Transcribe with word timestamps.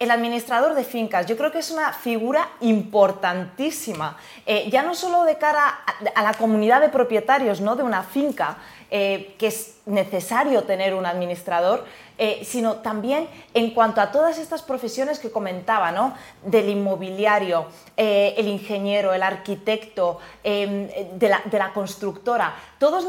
el 0.00 0.10
administrador 0.10 0.74
de 0.74 0.82
fincas, 0.82 1.26
yo 1.26 1.36
creo 1.36 1.52
que 1.52 1.58
es 1.58 1.70
una 1.70 1.92
figura 1.92 2.48
importantísima, 2.60 4.16
eh, 4.46 4.66
ya 4.70 4.82
no 4.82 4.94
solo 4.94 5.24
de 5.24 5.36
cara 5.36 5.80
a, 6.14 6.22
la 6.22 6.32
comunidad 6.32 6.80
de 6.80 6.88
propietarios 6.88 7.60
¿no? 7.60 7.76
de 7.76 7.82
una 7.82 8.02
finca, 8.02 8.56
eh, 8.90 9.34
que 9.38 9.48
es 9.48 9.76
necesario 9.84 10.62
tener 10.62 10.94
un 10.94 11.04
administrador, 11.04 11.84
eh, 12.16 12.40
sino 12.44 12.76
también 12.76 13.28
en 13.52 13.74
cuanto 13.74 14.00
a 14.00 14.10
todas 14.10 14.38
estas 14.38 14.62
profesiones 14.62 15.18
que 15.18 15.30
comentaba, 15.30 15.92
¿no? 15.92 16.14
del 16.46 16.70
inmobiliario, 16.70 17.66
el 17.96 18.48
ingeniero, 18.48 19.12
el 19.12 19.22
arquitecto, 19.22 20.18
de 20.42 21.28
la, 21.52 21.72
constructora. 21.74 22.54
Todos 22.78 23.04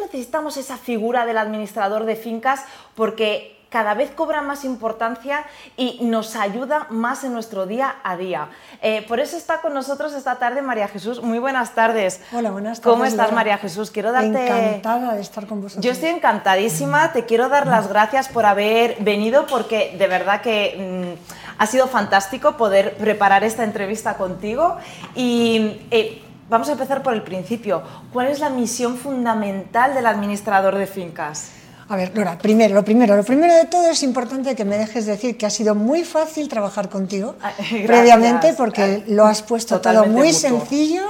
necesitamos 0.00 0.56
esa 0.56 0.78
figura 0.78 1.26
del 1.26 1.36
administrador 1.36 2.06
de 2.06 2.16
fincas 2.16 2.64
porque 2.94 3.55
cada 3.68 3.94
vez 3.94 4.10
cobra 4.12 4.42
más 4.42 4.64
importancia 4.64 5.44
y 5.76 5.98
nos 6.02 6.36
ayuda 6.36 6.86
más 6.90 7.24
en 7.24 7.32
nuestro 7.32 7.66
día 7.66 7.96
a 8.02 8.16
día. 8.16 8.48
Eh, 8.80 9.04
por 9.08 9.20
eso 9.20 9.36
está 9.36 9.60
con 9.60 9.74
nosotros 9.74 10.12
esta 10.14 10.38
tarde 10.38 10.62
María 10.62 10.88
Jesús. 10.88 11.22
Muy 11.22 11.38
buenas 11.38 11.74
tardes. 11.74 12.20
Hola, 12.32 12.50
buenas 12.50 12.80
tardes. 12.80 12.92
¿Cómo 12.92 13.04
estás, 13.04 13.32
María 13.32 13.58
Jesús? 13.58 13.90
Quiero 13.90 14.12
darte... 14.12 14.46
Encantada 14.46 15.14
de 15.14 15.20
estar 15.20 15.46
con 15.46 15.62
vosotros. 15.62 15.84
Yo 15.84 15.92
estoy 15.92 16.10
encantadísima. 16.10 17.12
Te 17.12 17.26
quiero 17.26 17.48
dar 17.48 17.66
las 17.66 17.88
gracias 17.88 18.28
por 18.28 18.46
haber 18.46 18.96
venido 19.00 19.46
porque 19.46 19.96
de 19.98 20.06
verdad 20.06 20.40
que 20.40 21.16
mm, 21.18 21.58
ha 21.58 21.66
sido 21.66 21.88
fantástico 21.88 22.56
poder 22.56 22.96
preparar 22.96 23.44
esta 23.44 23.64
entrevista 23.64 24.14
contigo 24.14 24.76
y... 25.14 25.80
Eh, 25.90 26.22
vamos 26.48 26.68
a 26.68 26.72
empezar 26.72 27.02
por 27.02 27.12
el 27.12 27.22
principio. 27.22 27.82
¿Cuál 28.12 28.28
es 28.28 28.38
la 28.38 28.50
misión 28.50 28.96
fundamental 28.96 29.94
del 29.94 30.06
administrador 30.06 30.76
de 30.76 30.86
fincas? 30.86 31.50
A 31.88 31.94
ver, 31.94 32.12
Laura, 32.16 32.36
primero, 32.36 32.74
lo 32.74 32.84
primero, 32.84 33.16
lo 33.16 33.22
primero 33.22 33.54
de 33.54 33.66
todo 33.66 33.88
es 33.88 34.02
importante 34.02 34.56
que 34.56 34.64
me 34.64 34.76
dejes 34.76 35.06
decir 35.06 35.36
que 35.36 35.46
ha 35.46 35.50
sido 35.50 35.76
muy 35.76 36.02
fácil 36.02 36.48
trabajar 36.48 36.88
contigo 36.88 37.36
ah, 37.40 37.52
previamente 37.86 38.54
porque 38.54 39.04
lo 39.06 39.24
has 39.24 39.42
puesto 39.42 39.80
todo 39.80 40.04
muy 40.06 40.32
sencillo 40.32 41.04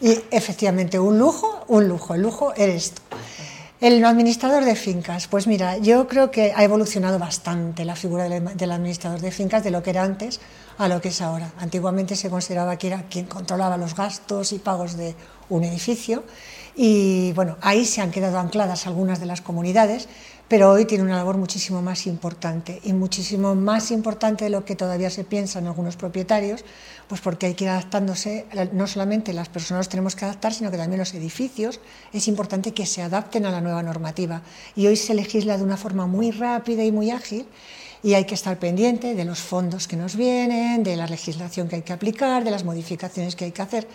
y 0.00 0.20
efectivamente 0.30 1.00
un 1.00 1.18
lujo, 1.18 1.64
un 1.66 1.88
lujo, 1.88 2.14
el 2.14 2.22
lujo 2.22 2.52
eres 2.56 2.92
tú. 2.92 3.02
El 3.80 4.04
administrador 4.04 4.64
de 4.64 4.76
fincas, 4.76 5.26
pues 5.26 5.46
mira, 5.46 5.78
yo 5.78 6.06
creo 6.06 6.30
que 6.30 6.52
ha 6.54 6.62
evolucionado 6.62 7.18
bastante 7.18 7.86
la 7.86 7.96
figura 7.96 8.28
del 8.28 8.70
administrador 8.70 9.20
de 9.20 9.30
fincas 9.30 9.64
de 9.64 9.70
lo 9.70 9.82
que 9.82 9.90
era 9.90 10.02
antes 10.02 10.38
a 10.76 10.86
lo 10.86 11.00
que 11.00 11.08
es 11.08 11.22
ahora. 11.22 11.50
Antiguamente 11.58 12.14
se 12.14 12.28
consideraba 12.28 12.76
que 12.76 12.88
era 12.88 13.04
quien 13.08 13.24
controlaba 13.24 13.78
los 13.78 13.96
gastos 13.96 14.52
y 14.52 14.58
pagos 14.58 14.98
de 14.98 15.16
un 15.48 15.64
edificio 15.64 16.24
y 16.76 17.32
bueno, 17.32 17.56
ahí 17.60 17.84
se 17.84 18.00
han 18.00 18.10
quedado 18.10 18.38
ancladas 18.38 18.86
algunas 18.86 19.20
de 19.20 19.26
las 19.26 19.40
comunidades, 19.40 20.08
pero 20.50 20.70
hoy 20.70 20.84
tiene 20.84 21.04
una 21.04 21.16
labor 21.16 21.36
muchísimo 21.36 21.80
más 21.80 22.08
importante 22.08 22.80
y 22.82 22.92
muchísimo 22.92 23.54
más 23.54 23.92
importante 23.92 24.44
de 24.44 24.50
lo 24.50 24.64
que 24.64 24.74
todavía 24.74 25.08
se 25.08 25.22
piensa 25.22 25.60
en 25.60 25.68
algunos 25.68 25.96
propietarios, 25.96 26.64
pues 27.06 27.20
porque 27.20 27.46
hay 27.46 27.54
que 27.54 27.64
ir 27.64 27.70
adaptándose, 27.70 28.46
no 28.72 28.88
solamente 28.88 29.32
las 29.32 29.48
personas 29.48 29.88
tenemos 29.88 30.16
que 30.16 30.24
adaptar, 30.24 30.52
sino 30.52 30.72
que 30.72 30.76
también 30.76 30.98
los 30.98 31.14
edificios, 31.14 31.80
es 32.12 32.26
importante 32.26 32.72
que 32.72 32.84
se 32.84 33.00
adapten 33.00 33.46
a 33.46 33.52
la 33.52 33.60
nueva 33.60 33.82
normativa. 33.84 34.42
Y 34.74 34.88
hoy 34.88 34.96
se 34.96 35.14
legisla 35.14 35.56
de 35.56 35.62
una 35.62 35.76
forma 35.76 36.08
muy 36.08 36.32
rápida 36.32 36.84
y 36.84 36.90
muy 36.90 37.12
ágil 37.12 37.46
y 38.02 38.14
hay 38.14 38.24
que 38.24 38.34
estar 38.34 38.58
pendiente 38.58 39.14
de 39.14 39.24
los 39.24 39.38
fondos 39.38 39.86
que 39.86 39.96
nos 39.96 40.16
vienen, 40.16 40.82
de 40.82 40.96
la 40.96 41.06
legislación 41.06 41.68
que 41.68 41.76
hay 41.76 41.82
que 41.82 41.92
aplicar, 41.92 42.42
de 42.42 42.50
las 42.50 42.64
modificaciones 42.64 43.36
que 43.36 43.44
hay 43.44 43.52
que 43.52 43.62
hacer. 43.62 43.86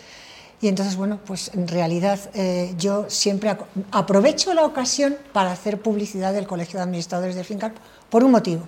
Y 0.61 0.67
entonces, 0.67 0.95
bueno, 0.95 1.19
pues 1.25 1.51
en 1.53 1.67
realidad 1.67 2.19
eh, 2.33 2.73
yo 2.77 3.05
siempre 3.09 3.55
aprovecho 3.91 4.53
la 4.53 4.65
ocasión 4.65 5.17
para 5.33 5.51
hacer 5.51 5.81
publicidad 5.81 6.33
del 6.33 6.47
Colegio 6.47 6.79
de 6.79 6.83
Administradores 6.83 7.35
de 7.35 7.43
Fincas 7.43 7.73
por 8.09 8.23
un 8.23 8.31
motivo. 8.31 8.63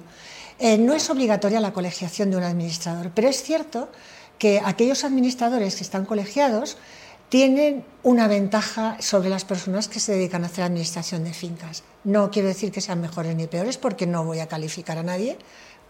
Eh, 0.60 0.78
no 0.78 0.94
es 0.94 1.10
obligatoria 1.10 1.60
la 1.60 1.72
colegiación 1.72 2.32
de 2.32 2.38
un 2.38 2.44
administrador, 2.44 3.12
pero 3.14 3.30
es 3.30 3.42
cierto 3.42 3.90
que 4.38 4.62
aquellos 4.64 5.04
administradores 5.04 5.76
que 5.76 5.84
están 5.84 6.06
colegiados 6.06 6.78
tienen 7.30 7.84
una 8.04 8.28
ventaja 8.28 8.98
sobre 9.00 9.30
las 9.30 9.44
personas 9.44 9.88
que 9.88 10.00
se 10.00 10.14
dedican 10.14 10.44
a 10.44 10.48
hacer 10.48 10.64
administración 10.64 11.23
de 11.23 11.34
fincas. 11.34 11.84
No 12.04 12.32
quiero 12.32 12.48
decir 12.48 12.72
que 12.72 12.80
sean 12.80 13.02
mejores 13.02 13.36
ni 13.36 13.48
peores 13.48 13.78
porque 13.78 14.08
no 14.08 14.23
voy 14.23 14.40
a 14.40 14.48
calificar 14.48 14.98
a 14.98 15.04
nadie, 15.04 15.38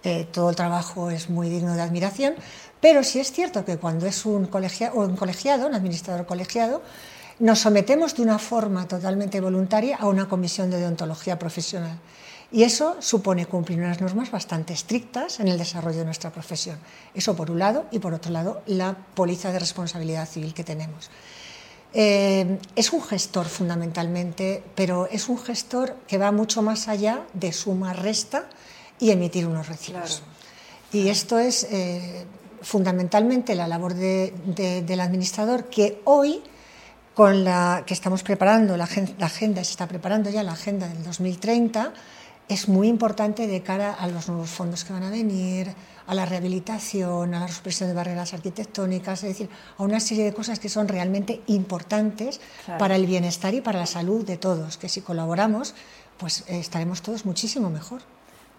eh, 0.03 0.27
todo 0.31 0.49
el 0.49 0.55
trabajo 0.55 1.09
es 1.09 1.29
muy 1.29 1.49
digno 1.49 1.75
de 1.75 1.81
admiración, 1.81 2.35
pero 2.79 3.03
sí 3.03 3.19
es 3.19 3.31
cierto 3.31 3.65
que 3.65 3.77
cuando 3.77 4.05
es 4.05 4.25
un, 4.25 4.45
colegiado, 4.45 4.99
un 4.99 5.15
colegiado, 5.15 5.67
un 5.67 5.75
administrador 5.75 6.25
colegiado, 6.25 6.81
nos 7.39 7.59
sometemos 7.59 8.15
de 8.15 8.23
una 8.23 8.39
forma 8.39 8.87
totalmente 8.87 9.41
voluntaria 9.41 9.97
a 9.97 10.07
una 10.07 10.27
comisión 10.27 10.69
de 10.69 10.79
deontología 10.79 11.37
profesional. 11.37 11.99
Y 12.51 12.63
eso 12.63 12.95
supone 12.99 13.45
cumplir 13.45 13.79
unas 13.79 13.99
normas 13.99 14.31
bastante 14.31 14.73
estrictas 14.73 15.39
en 15.39 15.49
el 15.49 15.57
desarrollo 15.57 15.99
de 15.99 16.05
nuestra 16.05 16.31
profesión. 16.31 16.77
Eso 17.13 17.35
por 17.35 17.51
un 17.51 17.59
lado 17.59 17.85
y 17.91 17.99
por 17.99 18.13
otro 18.13 18.31
lado 18.31 18.61
la 18.67 18.95
póliza 19.13 19.51
de 19.51 19.59
responsabilidad 19.59 20.27
civil 20.27 20.53
que 20.53 20.63
tenemos. 20.63 21.09
Eh, 21.93 22.59
es 22.75 22.93
un 22.93 23.01
gestor 23.01 23.47
fundamentalmente, 23.47 24.63
pero 24.75 25.07
es 25.07 25.29
un 25.29 25.37
gestor 25.37 25.95
que 26.07 26.17
va 26.17 26.31
mucho 26.31 26.61
más 26.61 26.87
allá 26.87 27.25
de 27.33 27.51
suma 27.51 27.93
resta 27.93 28.47
y 28.99 29.11
emitir 29.11 29.47
unos 29.47 29.67
recibos. 29.67 30.23
Y 30.91 31.09
esto 31.09 31.37
es 31.37 31.67
eh, 31.69 32.25
fundamentalmente 32.61 33.55
la 33.55 33.67
labor 33.67 33.93
del 33.93 34.99
administrador 34.99 35.65
que 35.65 36.01
hoy, 36.05 36.41
con 37.13 37.43
la 37.43 37.83
que 37.85 37.93
estamos 37.93 38.23
preparando, 38.23 38.77
la, 38.77 38.85
agenda 38.85 39.63
se 39.63 39.71
está 39.71 39.87
preparando 39.87 40.29
ya, 40.29 40.43
la 40.43 40.53
agenda 40.53 40.87
del 40.87 41.03
2030, 41.03 41.93
es 42.47 42.69
muy 42.69 42.87
importante 42.87 43.45
de 43.45 43.61
cara 43.61 43.93
a 43.93 44.07
los 44.07 44.29
nuevos 44.29 44.49
fondos 44.49 44.85
que 44.85 44.93
van 44.93 45.03
a 45.03 45.09
venir, 45.09 45.73
a 46.05 46.15
la 46.15 46.25
rehabilitación, 46.25 47.33
a 47.33 47.41
la 47.41 47.47
supresión 47.49 47.89
de 47.89 47.95
barreras 47.95 48.33
arquitectónicas, 48.33 49.23
es 49.23 49.29
decir, 49.29 49.49
a 49.77 49.83
una 49.83 49.99
serie 49.99 50.23
de 50.23 50.33
cosas 50.33 50.57
que 50.57 50.69
son 50.69 50.87
realmente 50.87 51.41
importantes 51.47 52.39
para 52.79 52.95
el 52.95 53.05
bienestar 53.05 53.53
y 53.53 53.59
para 53.59 53.79
la 53.79 53.85
salud 53.85 54.25
de 54.25 54.37
todos, 54.37 54.77
que 54.77 54.87
si 54.87 55.01
colaboramos, 55.01 55.75
pues 56.17 56.45
eh, 56.47 56.59
estaremos 56.59 57.01
todos 57.01 57.25
muchísimo 57.25 57.69
mejor. 57.69 58.01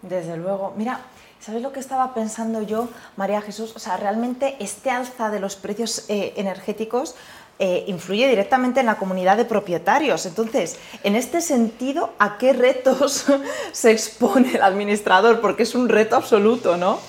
Desde 0.02 0.36
luego. 0.36 0.74
Mira, 0.76 1.00
¿sabes 1.40 1.62
lo 1.62 1.72
que 1.72 1.80
estaba 1.80 2.14
pensando 2.14 2.62
yo, 2.62 2.88
María 3.16 3.40
Jesús? 3.40 3.72
O 3.74 3.78
sea, 3.78 3.96
realmente 3.96 4.56
este 4.60 4.90
alza 4.90 5.30
de 5.30 5.40
los 5.40 5.56
precios 5.56 6.04
eh, 6.08 6.34
energéticos 6.36 7.14
eh, 7.60 7.84
influye 7.88 8.28
directamente 8.28 8.78
en 8.78 8.86
la 8.86 8.98
comunidad 8.98 9.36
de 9.36 9.44
propietarios. 9.44 10.26
Entonces, 10.26 10.78
en 11.02 11.16
este 11.16 11.40
sentido, 11.40 12.12
¿a 12.20 12.38
qué 12.38 12.52
retos 12.52 13.26
se 13.72 13.90
expone 13.90 14.54
el 14.54 14.62
administrador? 14.62 15.40
Porque 15.40 15.64
es 15.64 15.74
un 15.74 15.88
reto 15.88 16.14
absoluto, 16.14 16.76
¿no? 16.76 17.00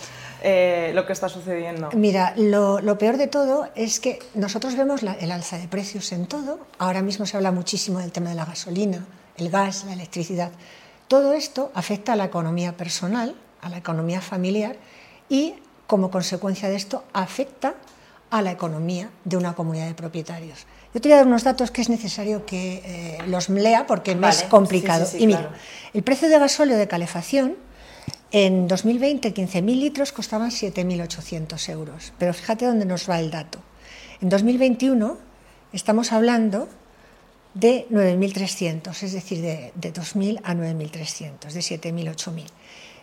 Eh, 0.41 0.91
lo 0.95 1.05
que 1.05 1.13
está 1.13 1.29
sucediendo. 1.29 1.89
Mira, 1.93 2.33
lo, 2.37 2.97
peor 2.97 3.17
de 3.17 3.27
todo 3.27 3.67
es 3.75 3.99
que 3.99 4.19
nosotros 4.33 4.75
vemos 4.75 5.01
el 5.03 5.31
alza 5.31 5.57
de 5.57 5.67
precios 5.67 6.11
en 6.13 6.25
todo. 6.27 6.59
Ahora 6.77 7.01
mismo 7.01 7.25
se 7.25 7.37
habla 7.37 7.51
muchísimo 7.51 7.99
del 7.99 8.11
tema 8.11 8.29
de 8.29 8.35
la 8.35 8.45
gasolina, 8.45 9.05
el 9.37 9.49
gas, 9.49 9.83
la 9.83 9.93
electricidad. 9.93 10.51
Todo 11.09 11.33
esto 11.33 11.71
afecta 11.73 12.13
a 12.13 12.15
la 12.15 12.25
economía 12.25 12.77
personal, 12.77 13.35
a 13.61 13.69
la 13.69 13.77
economía 13.77 14.21
familiar 14.21 14.77
y, 15.27 15.55
como 15.87 16.11
consecuencia 16.11 16.69
de 16.69 16.75
esto, 16.75 17.03
afecta 17.13 17.73
a 18.29 18.43
la 18.43 18.51
economía 18.51 19.09
de 19.25 19.35
una 19.35 19.55
comunidad 19.55 19.87
de 19.87 19.95
propietarios. 19.95 20.67
Yo 20.93 21.01
te 21.01 21.09
voy 21.09 21.13
a 21.13 21.17
dar 21.17 21.25
unos 21.25 21.43
datos 21.43 21.71
que 21.71 21.81
es 21.81 21.89
necesario 21.89 22.45
que 22.45 22.83
eh, 22.85 23.17
los 23.25 23.49
lea 23.49 23.87
porque 23.87 24.11
es 24.11 24.43
complicado. 24.43 25.07
y 25.17 25.25
mira, 25.25 25.49
el 25.95 26.03
precio 26.03 26.29
de 26.29 26.37
gasóleo 26.37 26.77
de 26.77 26.87
calefacción 26.87 27.55
en 28.29 28.67
2020, 28.67 29.33
15.000 29.33 29.63
litros 29.63 30.11
costaban 30.11 30.51
7.800 30.51 31.69
euros. 31.69 32.13
Pero 32.19 32.35
fíjate 32.35 32.67
dónde 32.67 32.85
nos 32.85 33.09
va 33.09 33.19
el 33.19 33.31
dato. 33.31 33.57
En 34.21 34.29
2021 34.29 35.17
estamos 35.73 36.11
hablando 36.11 36.69
de 37.53 37.87
9.300, 37.89 39.03
es 39.03 39.13
decir, 39.13 39.41
de, 39.41 39.71
2.000 39.75 40.41
a 40.43 40.53
9.300, 40.53 41.51
de 41.51 41.59
7.000 41.59 42.09
a 42.09 42.13
8.000. 42.13 42.45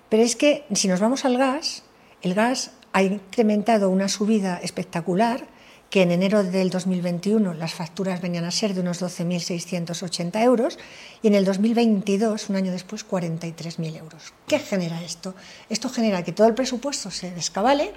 Pero 0.09 0.23
es 0.23 0.37
que 0.37 0.65
si 0.73 0.89
nos 0.89 1.01
vamos 1.01 1.25
al 1.25 1.37
gas, 1.37 1.83
el 2.23 2.35
gas 2.35 2.73
ha 2.93 3.03
incrementado 3.03 3.91
una 3.91 4.09
subida 4.09 4.59
espectacular 4.63 5.47
que 5.97 6.03
en 6.03 6.13
enero 6.13 6.45
del 6.45 6.69
2021 6.69 7.55
las 7.55 7.73
facturas 7.73 8.21
venían 8.21 8.45
a 8.45 8.51
ser 8.51 8.75
de 8.75 8.83
unos 8.83 9.01
12.680 9.01 10.43
euros 10.43 10.79
y 11.23 11.29
en 11.29 11.35
el 11.35 11.47
2022, 11.47 12.51
un 12.51 12.57
año 12.57 12.71
después, 12.71 13.09
43.000 13.09 13.97
euros. 13.97 14.35
¿Qué 14.47 14.59
genera 14.59 15.01
esto? 15.01 15.35
Esto 15.71 15.89
genera 15.89 16.23
que 16.23 16.33
todo 16.33 16.49
el 16.49 16.53
presupuesto 16.53 17.11
se 17.11 17.31
descabale 17.31 17.95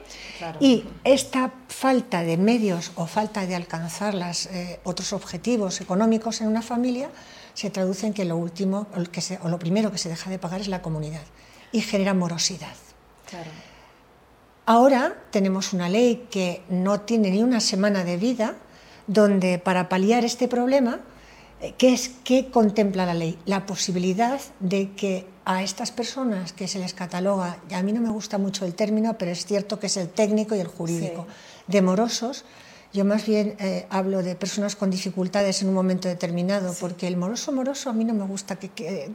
y 0.61 0.85
esta 1.03 1.51
falta 1.67 2.23
de 2.23 2.37
medios 2.37 2.93
o 2.95 3.05
falta 3.05 3.45
de 3.45 3.55
alcanzar 3.55 4.13
los 4.13 4.45
eh, 4.45 4.79
otros 4.85 5.11
objetivos 5.11 5.81
económicos 5.81 6.39
en 6.39 6.47
una 6.47 6.61
familia 6.61 7.09
se 7.53 7.69
traduce 7.69 8.07
en 8.07 8.13
que 8.13 8.23
lo 8.23 8.37
último 8.37 8.87
que 9.11 9.39
o 9.41 9.49
lo 9.49 9.59
primero 9.59 9.91
que 9.91 9.97
se 9.97 10.07
deja 10.07 10.29
de 10.29 10.39
pagar 10.39 10.61
es 10.61 10.69
la 10.69 10.81
comunidad 10.81 11.25
y 11.73 11.81
genera 11.81 12.13
morosidad. 12.13 12.77
Claro. 13.29 13.51
Ahora 14.69 15.15
tenemos 15.31 15.73
una 15.73 15.89
ley 15.89 16.27
que 16.29 16.61
no 16.69 17.01
tiene 17.01 17.31
ni 17.31 17.41
una 17.41 17.59
semana 17.59 18.03
de 18.03 18.17
vida, 18.17 18.53
donde 19.07 19.57
para 19.57 19.89
paliar 19.89 20.23
este 20.23 20.47
problema, 20.47 20.99
eh, 21.59 21.73
¿qué 21.75 21.91
es 21.91 22.11
qué 22.23 22.51
contempla 22.51 23.07
la 23.07 23.15
ley? 23.15 23.39
La 23.45 23.65
posibilidad 23.65 24.39
de 24.59 24.91
que 24.91 25.25
a 25.43 25.63
estas 25.63 25.89
personas 25.89 26.53
que 26.53 26.67
se 26.67 26.77
les 26.77 26.93
cataloga, 26.93 27.57
y 27.67 27.73
a 27.73 27.81
mí 27.81 27.93
no 27.93 28.01
me 28.01 28.11
gusta 28.11 28.37
mucho 28.37 28.63
el 28.63 28.75
término, 28.75 29.17
pero 29.17 29.31
es 29.31 29.43
cierto 29.43 29.79
que 29.79 29.87
es 29.87 29.97
el 29.97 30.07
técnico 30.07 30.53
y 30.53 30.59
el 30.59 30.67
jurídico, 30.67 31.25
de 31.65 31.81
morosos, 31.81 32.45
yo 32.91 33.05
más 33.05 33.25
bien 33.25 33.55
eh, 33.59 33.85
hablo 33.89 34.23
de 34.23 34.35
personas 34.35 34.75
con 34.75 34.89
dificultades 34.89 35.61
en 35.61 35.69
un 35.69 35.75
momento 35.75 36.07
determinado, 36.07 36.73
porque 36.79 37.07
el 37.07 37.17
moroso 37.17 37.51
moroso 37.51 37.89
a 37.89 37.93
mí 37.93 38.03
no 38.03 38.15
me 38.15 38.25
gusta 38.25 38.55
que, 38.55 39.11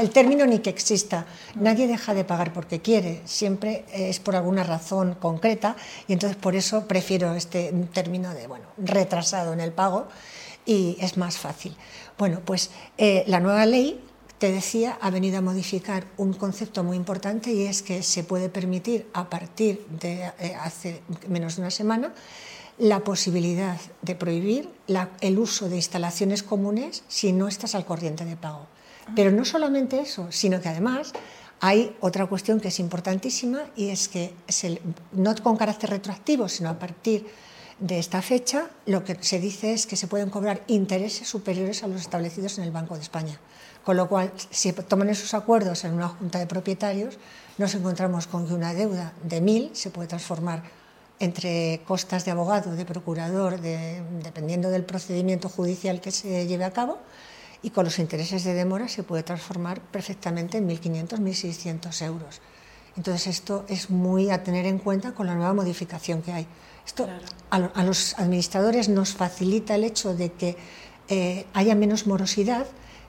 el 0.00 0.10
término 0.10 0.46
ni 0.46 0.60
que 0.60 0.70
exista. 0.70 1.26
Nadie 1.56 1.88
deja 1.88 2.14
de 2.14 2.24
pagar 2.24 2.52
porque 2.52 2.80
quiere, 2.80 3.22
siempre 3.24 3.84
es 3.92 4.20
por 4.20 4.36
alguna 4.36 4.62
razón 4.62 5.16
concreta 5.16 5.74
y 6.06 6.12
entonces 6.12 6.36
por 6.36 6.54
eso 6.54 6.86
prefiero 6.86 7.34
este 7.34 7.72
término 7.92 8.32
de 8.34 8.46
bueno 8.46 8.66
retrasado 8.76 9.52
en 9.52 9.60
el 9.60 9.72
pago 9.72 10.06
y 10.64 10.96
es 11.00 11.16
más 11.16 11.38
fácil. 11.38 11.76
Bueno, 12.18 12.40
pues 12.44 12.70
eh, 12.98 13.24
la 13.26 13.40
nueva 13.40 13.66
ley 13.66 14.00
te 14.38 14.52
decía, 14.52 14.96
ha 15.00 15.10
venido 15.10 15.38
a 15.38 15.40
modificar 15.40 16.04
un 16.16 16.32
concepto 16.32 16.84
muy 16.84 16.96
importante 16.96 17.52
y 17.52 17.64
es 17.64 17.82
que 17.82 18.04
se 18.04 18.22
puede 18.22 18.48
permitir 18.48 19.08
a 19.12 19.28
partir 19.28 19.84
de 19.88 20.30
eh, 20.38 20.54
hace 20.60 21.02
menos 21.26 21.56
de 21.56 21.62
una 21.62 21.70
semana 21.72 22.12
la 22.78 23.00
posibilidad 23.00 23.78
de 24.02 24.14
prohibir 24.14 24.70
el 25.20 25.38
uso 25.38 25.68
de 25.68 25.76
instalaciones 25.76 26.42
comunes 26.42 27.02
si 27.08 27.32
no 27.32 27.48
estás 27.48 27.74
al 27.74 27.84
corriente 27.84 28.24
de 28.24 28.36
pago. 28.36 28.66
Pero 29.16 29.30
no 29.32 29.44
solamente 29.44 30.00
eso, 30.00 30.30
sino 30.30 30.60
que 30.60 30.68
además 30.68 31.12
hay 31.60 31.96
otra 32.00 32.26
cuestión 32.26 32.60
que 32.60 32.68
es 32.68 32.78
importantísima 32.78 33.62
y 33.74 33.88
es 33.88 34.08
que 34.08 34.32
no 35.12 35.34
con 35.42 35.56
carácter 35.56 35.90
retroactivo, 35.90 36.48
sino 36.48 36.68
a 36.68 36.78
partir 36.78 37.26
de 37.80 37.98
esta 37.98 38.22
fecha, 38.22 38.68
lo 38.86 39.04
que 39.04 39.16
se 39.22 39.40
dice 39.40 39.72
es 39.72 39.86
que 39.86 39.96
se 39.96 40.08
pueden 40.08 40.30
cobrar 40.30 40.62
intereses 40.66 41.28
superiores 41.28 41.82
a 41.82 41.88
los 41.88 42.00
establecidos 42.00 42.58
en 42.58 42.64
el 42.64 42.70
Banco 42.70 42.94
de 42.94 43.02
España. 43.02 43.40
Con 43.84 43.96
lo 43.96 44.08
cual, 44.08 44.32
si 44.50 44.72
toman 44.72 45.08
esos 45.08 45.32
acuerdos 45.32 45.84
en 45.84 45.94
una 45.94 46.08
junta 46.08 46.38
de 46.38 46.46
propietarios, 46.46 47.18
nos 47.56 47.74
encontramos 47.74 48.26
con 48.26 48.46
que 48.46 48.54
una 48.54 48.74
deuda 48.74 49.12
de 49.22 49.40
1.000 49.40 49.74
se 49.74 49.90
puede 49.90 50.08
transformar 50.08 50.62
entre 51.20 51.80
costas 51.86 52.24
de 52.24 52.30
abogado, 52.30 52.74
de 52.74 52.84
procurador, 52.84 53.60
dependiendo 53.60 54.70
del 54.70 54.84
procedimiento 54.84 55.48
judicial 55.48 56.00
que 56.00 56.10
se 56.10 56.46
lleve 56.46 56.64
a 56.64 56.72
cabo, 56.72 56.98
y 57.62 57.70
con 57.70 57.84
los 57.84 57.98
intereses 57.98 58.44
de 58.44 58.54
demora 58.54 58.88
se 58.88 59.02
puede 59.02 59.22
transformar 59.22 59.80
perfectamente 59.80 60.58
en 60.58 60.68
1.500, 60.68 61.18
1.600 61.18 62.02
euros. 62.06 62.40
Entonces 62.96 63.26
esto 63.26 63.64
es 63.68 63.90
muy 63.90 64.30
a 64.30 64.42
tener 64.42 64.66
en 64.66 64.78
cuenta 64.78 65.12
con 65.12 65.26
la 65.26 65.34
nueva 65.34 65.54
modificación 65.54 66.22
que 66.22 66.32
hay. 66.32 66.46
Esto 66.86 67.08
a, 67.50 67.82
los 67.84 68.18
administradores 68.18 68.88
nos 68.88 69.14
facilita 69.14 69.74
el 69.74 69.84
hecho 69.84 70.14
de 70.14 70.32
que 70.32 70.56
eh, 71.08 71.46
haya 71.52 71.74
menos 71.74 72.06
morosidad, 72.06 72.66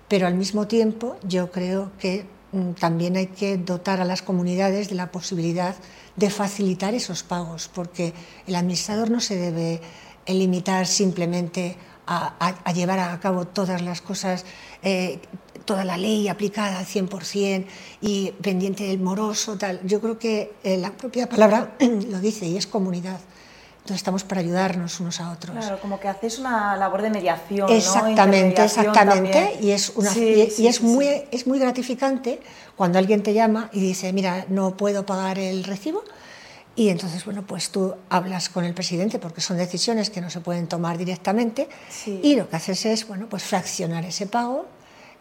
pero 0.08 0.28
al 0.28 0.36
mismo 0.36 0.68
tiempo 0.68 1.18
yo 1.24 1.52
creo 1.52 1.92
que 1.98 2.26
también 2.80 3.16
hay 3.16 3.28
que 3.28 3.57
dotar 3.57 4.01
a 4.01 4.06
las 4.06 4.22
comunidades 4.22 4.90
de 4.90 4.96
la 4.96 5.12
posibilidad 5.12 5.75
de 6.16 6.30
facilitar 6.30 6.94
esos 6.94 7.24
pagos, 7.24 7.69
porque 7.74 8.13
el 8.48 8.56
administrador 8.56 9.10
no 9.10 9.19
se 9.19 9.36
debe 9.36 9.81
limitar 10.28 10.88
simplemente 10.88 11.78
a, 12.07 12.74
llevar 12.74 13.00
a 13.00 13.19
cabo 13.19 13.46
todas 13.46 13.81
las 13.81 14.01
cosas, 14.01 14.46
eh, 14.81 15.19
toda 15.66 15.86
la 15.86 15.98
ley 15.98 16.28
aplicada 16.28 16.80
al 16.80 16.86
100% 16.86 17.66
y 18.01 18.31
pendiente 18.42 18.86
del 18.86 19.00
moroso, 19.00 19.57
tal. 19.57 19.80
Yo 19.86 20.02
creo 20.02 20.18
que 20.18 20.54
eh, 20.63 20.78
la 20.78 20.92
propia 20.92 21.30
palabra 21.30 21.75
lo 21.80 22.19
dice 22.19 22.48
y 22.48 22.57
es 22.57 22.66
comunidad. 22.66 23.19
Entonces 23.90 24.02
estamos 24.02 24.24
para 24.24 24.42
ayudarnos 24.42 25.00
unos 25.00 25.20
a 25.20 25.32
otros. 25.32 25.58
Claro, 25.58 25.82
como 25.82 26.00
que 26.00 26.08
hacéis 26.08 26.38
una 26.38 26.76
labor 26.76 27.02
de 27.02 27.10
mediación. 27.10 27.68
Exactamente, 27.72 28.64
exactamente. 28.64 29.58
Y, 29.62 29.72
es, 29.72 29.90
una, 29.96 30.16
y, 30.16 30.68
es, 30.68 30.84
muy, 30.84 31.08
es 31.32 31.48
muy 31.48 31.58
gratificante 31.58 32.40
cuando 32.76 33.00
alguien 33.00 33.24
te 33.24 33.34
llama 33.34 33.68
y 33.74 33.80
dice, 33.80 34.14
mira, 34.14 34.46
no 34.48 34.78
puedo 34.78 35.08
pagar 35.08 35.40
el 35.40 35.64
recibo. 35.64 36.04
Y 36.76 36.90
entonces, 36.90 37.26
bueno, 37.26 37.42
pues 37.48 37.72
tú 37.72 37.96
hablas 38.12 38.50
con 38.50 38.64
el 38.64 38.76
presidente 38.76 39.18
porque 39.18 39.42
son 39.42 39.58
decisiones 39.58 40.12
que 40.12 40.22
no 40.22 40.30
se 40.30 40.40
pueden 40.40 40.68
tomar 40.68 41.00
directamente 41.00 41.68
y 42.06 42.36
lo 42.36 42.48
que 42.48 42.58
haces 42.58 42.86
es, 42.86 43.08
bueno, 43.08 43.26
pues 43.28 43.42
fraccionar 43.42 44.06
ese 44.06 44.28
pago 44.28 44.68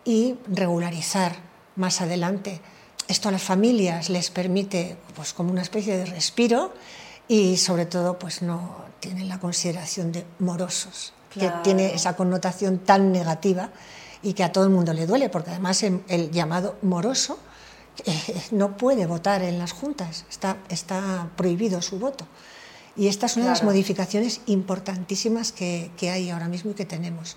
y 0.05 0.35
regularizar 0.47 1.37
más 1.77 2.03
adelante. 2.03 2.61
Esto 3.09 3.31
a 3.31 3.33
las 3.33 3.43
familias 3.43 4.11
les 4.11 4.29
permite, 4.29 4.99
pues 5.17 5.33
como 5.33 5.53
una 5.53 5.63
especie 5.63 5.97
de 5.97 6.05
respiro 6.05 6.75
y 7.29 7.57
sobre 7.57 7.87
todo 7.87 8.19
pues 8.19 8.43
no 8.43 8.77
tienen 9.01 9.29
la 9.29 9.39
consideración 9.39 10.11
de 10.11 10.25
morosos, 10.39 11.13
que 11.31 11.53
tiene 11.63 11.95
esa 11.95 12.17
connotación 12.17 12.79
tan 12.79 13.13
negativa 13.13 13.71
y 14.23 14.33
que 14.33 14.43
a 14.43 14.51
todo 14.51 14.65
el 14.65 14.71
mundo 14.71 14.93
le 14.93 15.07
duele, 15.07 15.29
porque 15.29 15.51
además 15.51 15.83
el 15.83 16.31
llamado 16.33 16.77
moroso 16.83 17.39
eh, 18.05 18.43
no 18.53 18.77
puede 18.77 19.07
votar 19.07 19.43
en 19.43 19.59
las 19.59 19.73
juntas, 19.73 20.25
está, 20.31 20.59
está 20.69 21.31
prohibido 21.37 21.83
su 21.83 21.99
voto. 21.99 22.27
Y 22.97 23.07
estas 23.07 23.33
son 23.33 23.45
las 23.45 23.63
modificaciones 23.63 24.41
importantísimas 24.47 25.53
que, 25.53 25.93
que 25.97 26.11
hay 26.11 26.31
ahora 26.31 26.49
mismo 26.49 26.73
y 26.73 26.75
que 26.75 26.85
tenemos. 26.85 27.37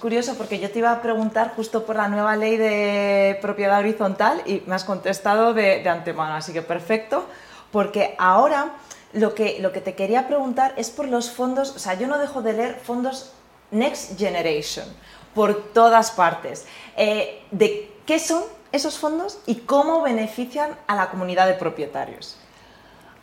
Curioso, 0.00 0.34
porque 0.34 0.60
yo 0.60 0.70
te 0.70 0.78
iba 0.78 0.92
a 0.92 1.02
preguntar 1.02 1.52
justo 1.56 1.84
por 1.84 1.96
la 1.96 2.08
nueva 2.08 2.36
ley 2.36 2.56
de 2.56 3.36
propiedad 3.42 3.80
horizontal 3.80 4.42
y 4.46 4.62
me 4.66 4.74
has 4.76 4.84
contestado 4.84 5.52
de, 5.52 5.82
de 5.82 5.88
antemano, 5.88 6.34
así 6.34 6.52
que 6.52 6.62
perfecto, 6.62 7.26
porque 7.72 8.14
ahora 8.18 8.74
lo 9.14 9.34
que, 9.34 9.58
lo 9.60 9.72
que 9.72 9.80
te 9.80 9.94
quería 9.94 10.26
preguntar 10.26 10.74
es 10.76 10.90
por 10.90 11.08
los 11.08 11.30
fondos, 11.30 11.74
o 11.76 11.78
sea, 11.78 11.94
yo 11.94 12.06
no 12.06 12.18
dejo 12.18 12.42
de 12.42 12.52
leer 12.52 12.80
fondos 12.82 13.32
Next 13.70 14.18
Generation 14.18 14.86
por 15.34 15.72
todas 15.72 16.10
partes. 16.10 16.64
Eh, 16.96 17.42
¿De 17.50 17.90
qué 18.06 18.18
son 18.18 18.42
esos 18.72 18.98
fondos 18.98 19.38
y 19.46 19.56
cómo 19.56 20.02
benefician 20.02 20.76
a 20.86 20.96
la 20.96 21.10
comunidad 21.10 21.46
de 21.46 21.54
propietarios? 21.54 22.36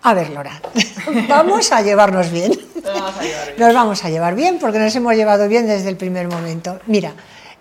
A 0.04 0.14
ver, 0.14 0.32
Lora, 0.32 0.62
vamos 1.28 1.72
a 1.72 1.82
llevarnos 1.82 2.32
bien. 2.32 2.52
Nos 3.58 3.74
vamos 3.74 4.04
a 4.04 4.10
llevar 4.10 4.36
bien 4.36 4.58
porque 4.60 4.80
nos 4.80 4.96
hemos 4.96 5.16
llevado 5.16 5.48
bien 5.48 5.68
desde 5.68 5.90
el 5.90 5.98
primer 5.98 6.28
momento. 6.28 6.80
Mira, 6.88 7.14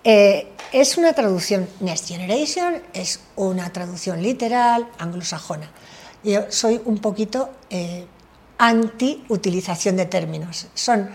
eh, 0.03 0.47
es 0.71 0.97
una 0.97 1.13
traducción, 1.13 1.67
Next 1.81 2.07
Generation 2.07 2.81
es 2.93 3.19
una 3.35 3.71
traducción 3.71 4.23
literal 4.23 4.87
anglosajona. 4.97 5.69
Yo 6.23 6.45
soy 6.49 6.81
un 6.85 6.97
poquito 6.97 7.49
eh, 7.69 8.05
anti-utilización 8.61 9.97
de 9.97 10.05
términos. 10.05 10.67
Son 10.75 11.09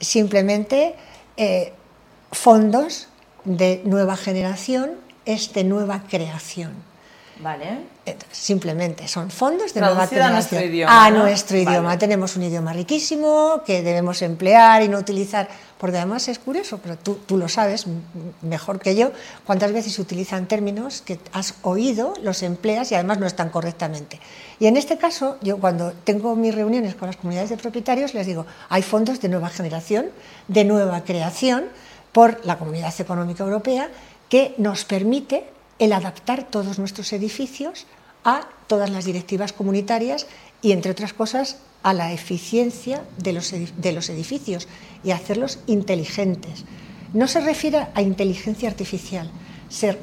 simplemente 0.00 0.94
eh, 1.36 1.72
fondos 2.30 3.08
de 3.44 3.80
nueva 3.84 4.16
generación, 4.16 5.00
es 5.24 5.52
de 5.54 5.64
nueva 5.64 6.04
creación. 6.08 6.72
Vale. 7.40 7.86
simplemente 8.32 9.06
son 9.06 9.30
fondos 9.30 9.72
de 9.74 9.80
nueva 9.80 10.06
generación. 10.06 10.22
A 10.22 10.30
nuestro 10.32 10.60
idioma. 10.60 11.06
A 11.06 11.10
nuestro 11.10 11.56
idioma. 11.56 11.98
Tenemos 11.98 12.36
un 12.36 12.42
idioma 12.42 12.72
riquísimo 12.72 13.62
que 13.64 13.82
debemos 13.82 14.22
emplear 14.22 14.82
y 14.82 14.88
no 14.88 14.98
utilizar, 14.98 15.48
porque 15.78 15.98
además 15.98 16.26
es 16.28 16.38
curioso, 16.38 16.80
pero 16.82 16.96
tú, 16.96 17.18
tú 17.26 17.36
lo 17.36 17.48
sabes 17.48 17.86
mejor 18.42 18.80
que 18.80 18.96
yo, 18.96 19.12
cuántas 19.46 19.72
veces 19.72 19.92
se 19.94 20.02
utilizan 20.02 20.46
términos 20.46 21.02
que 21.02 21.18
has 21.32 21.54
oído, 21.62 22.14
los 22.22 22.42
empleas 22.42 22.90
y 22.90 22.94
además 22.94 23.18
no 23.18 23.26
están 23.26 23.50
correctamente. 23.50 24.20
Y 24.58 24.66
en 24.66 24.76
este 24.76 24.98
caso, 24.98 25.36
yo 25.40 25.58
cuando 25.58 25.92
tengo 25.92 26.34
mis 26.34 26.54
reuniones 26.54 26.94
con 26.94 27.06
las 27.06 27.16
comunidades 27.16 27.50
de 27.50 27.56
propietarios, 27.56 28.14
les 28.14 28.26
digo, 28.26 28.46
hay 28.68 28.82
fondos 28.82 29.20
de 29.20 29.28
nueva 29.28 29.48
generación, 29.48 30.06
de 30.48 30.64
nueva 30.64 31.04
creación 31.04 31.66
por 32.12 32.44
la 32.44 32.58
Comunidad 32.58 32.92
Económica 32.98 33.44
Europea, 33.44 33.88
que 34.28 34.54
nos 34.58 34.84
permite 34.84 35.44
el 35.78 35.92
adaptar 35.92 36.44
todos 36.44 36.78
nuestros 36.78 37.12
edificios 37.12 37.86
a 38.24 38.48
todas 38.66 38.90
las 38.90 39.04
directivas 39.04 39.52
comunitarias 39.52 40.26
y, 40.60 40.72
entre 40.72 40.90
otras 40.90 41.12
cosas, 41.12 41.58
a 41.82 41.94
la 41.94 42.12
eficiencia 42.12 43.02
de 43.18 43.32
los, 43.32 43.52
edificios 44.10 44.68
y 45.04 45.12
hacerlos 45.12 45.60
inteligentes. 45.66 46.64
No 47.14 47.28
se 47.28 47.40
refiere 47.40 47.86
a 47.94 48.02
inteligencia 48.02 48.68
artificial. 48.68 49.30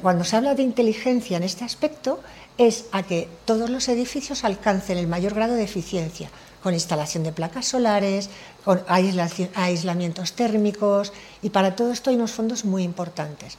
Cuando 0.00 0.24
se 0.24 0.36
habla 0.36 0.54
de 0.54 0.62
inteligencia 0.62 1.36
en 1.36 1.42
este 1.42 1.64
aspecto, 1.64 2.20
es 2.56 2.86
a 2.92 3.02
que 3.02 3.28
todos 3.44 3.68
los 3.68 3.88
edificios 3.88 4.44
alcancen 4.44 4.96
el 4.96 5.06
mayor 5.06 5.34
grado 5.34 5.54
de 5.54 5.64
eficiencia, 5.64 6.30
con 6.62 6.72
instalación 6.72 7.22
de 7.22 7.32
placas 7.32 7.66
solares, 7.66 8.30
con 8.64 8.82
aislamientos 8.88 10.32
térmicos, 10.32 11.12
y 11.42 11.50
para 11.50 11.76
todo 11.76 11.92
esto 11.92 12.10
hay 12.10 12.16
unos 12.16 12.32
fondos 12.32 12.64
muy 12.64 12.82
importantes. 12.82 13.58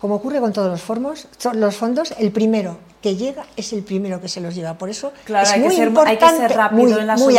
Como 0.00 0.16
ocurre 0.16 0.40
con 0.40 0.52
todos 0.52 0.70
los, 0.70 0.82
fondos, 0.82 1.26
los 1.54 1.76
fondos, 1.76 2.14
el 2.18 2.30
primero 2.30 2.78
que 3.00 3.16
llega 3.16 3.46
es 3.56 3.72
el 3.72 3.82
primero 3.82 4.20
que 4.20 4.28
se 4.28 4.40
los 4.40 4.54
lleva. 4.54 4.76
Por 4.76 4.90
eso 4.90 5.12
es 5.26 5.58
muy 5.58 5.76
importante, 5.76 6.24
hay 6.24 6.32
que 6.32 6.36
ser 6.36 6.56
rápido 6.56 6.98
en 6.98 7.06
la 7.06 7.16
muy 7.16 7.34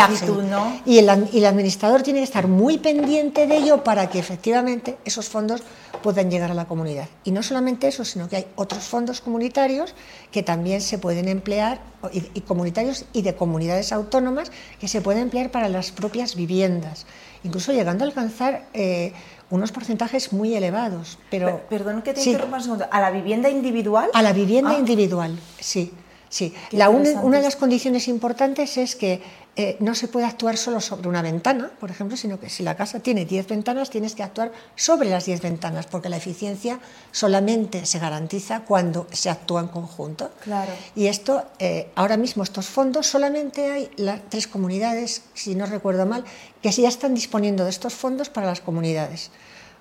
¿no? 0.50 0.82
y, 0.86 0.98
el, 0.98 1.28
y 1.34 1.40
el 1.40 1.46
administrador 1.46 2.04
tiene 2.04 2.20
que 2.20 2.24
estar 2.24 2.48
muy 2.48 2.78
pendiente 2.78 3.48
de 3.48 3.58
ello 3.58 3.84
para 3.84 4.10
que 4.10 4.18
efectivamente 4.18 4.98
esos 5.04 5.28
fondos 5.28 5.62
puedan 6.02 6.32
llegar 6.32 6.52
a 6.52 6.54
la 6.54 6.66
comunidad. 6.66 7.10
Y 7.24 7.32
no 7.32 7.44
solamente 7.44 7.88
eso, 7.88 8.06
sino 8.06 8.30
que 8.30 8.38
hay 8.38 8.48
otros 8.56 8.86
fondos 8.86 9.20
comunitarios 9.20 9.94
que 10.32 10.42
también 10.42 10.80
se 10.82 10.98
pueden 10.98 11.28
emplear, 11.28 11.82
y, 12.12 12.42
comunitarios 12.42 13.06
y 13.12 13.22
de 13.22 13.36
comunidades 13.36 13.92
autónomas, 13.92 14.52
que 14.80 14.88
se 14.88 15.02
pueden 15.02 15.24
emplear 15.24 15.52
para 15.52 15.68
las 15.70 15.92
propias 15.92 16.36
viviendas, 16.36 17.06
incluso 17.44 17.74
llegando 17.74 18.06
a 18.06 18.08
alcanzar 18.08 18.68
eh, 18.74 19.12
unos 19.50 19.72
porcentajes 19.72 20.34
muy 20.34 20.56
elevados. 20.56 21.18
Pero, 21.30 21.62
perdón 21.70 22.02
que 22.02 22.14
te 22.14 22.22
interrumpa 22.22 22.58
un 22.58 22.64
segundo. 22.64 22.86
¿A 22.92 23.02
la 23.02 23.12
vivienda 23.12 23.50
individual? 23.50 24.10
A 24.14 24.22
la 24.22 24.34
vivienda 24.34 24.72
ah. 24.72 24.80
individual, 24.80 25.38
sí. 25.60 25.94
Sí, 26.30 26.54
la 26.72 26.90
una 26.90 27.38
de 27.38 27.44
las 27.44 27.56
condiciones 27.56 28.08
importantes 28.08 28.78
es 28.78 28.96
que 28.96 29.22
eh, 29.60 29.76
no 29.80 29.96
se 29.96 30.08
puede 30.08 30.28
actuar 30.28 30.56
solo 30.56 30.80
sobre 30.80 31.10
una 31.10 31.24
ventana, 31.24 31.72
por 31.80 31.90
ejemplo, 31.90 32.16
sino 32.16 32.40
que 32.40 32.48
si 32.48 32.62
la 32.62 32.78
casa 32.78 33.00
tiene 33.00 33.26
10 33.26 33.48
ventanas, 33.48 33.90
tienes 33.90 34.14
que 34.14 34.22
actuar 34.22 34.52
sobre 34.76 35.10
las 35.10 35.26
10 35.26 35.42
ventanas, 35.42 35.88
porque 35.88 36.10
la 36.10 36.18
eficiencia 36.18 36.80
solamente 37.12 37.88
se 37.88 37.98
garantiza 37.98 38.60
cuando 38.66 39.08
se 39.12 39.32
actúa 39.32 39.62
en 39.62 39.70
conjunto. 39.70 40.30
Claro. 40.44 40.72
Y 40.96 41.08
esto, 41.08 41.44
eh, 41.58 41.90
ahora 41.96 42.18
mismo 42.18 42.44
estos 42.44 42.68
fondos, 42.68 43.08
solamente 43.08 43.72
hay 43.72 43.90
las 43.96 44.22
tres 44.30 44.46
comunidades, 44.46 45.24
si 45.34 45.56
no 45.56 45.66
recuerdo 45.66 46.06
mal, 46.06 46.24
que 46.62 46.70
ya 46.70 46.88
están 46.88 47.16
disponiendo 47.16 47.64
de 47.64 47.72
estos 47.72 47.96
fondos 47.96 48.30
para 48.30 48.46
las 48.46 48.62
comunidades. 48.62 49.32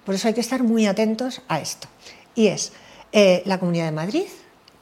Por 0.06 0.14
eso 0.14 0.28
hay 0.28 0.32
que 0.32 0.40
estar 0.40 0.62
muy 0.62 0.86
atentos 0.86 1.42
a 1.48 1.60
esto. 1.60 1.86
Y 2.34 2.46
es 2.46 2.72
eh, 3.12 3.42
la 3.44 3.58
Comunidad 3.58 3.84
de 3.84 3.92
Madrid, 3.92 4.26